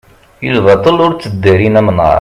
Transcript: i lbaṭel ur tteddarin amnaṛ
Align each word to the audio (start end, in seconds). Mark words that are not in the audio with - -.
i 0.47 0.49
lbaṭel 0.57 0.97
ur 1.05 1.11
tteddarin 1.13 1.79
amnaṛ 1.79 2.09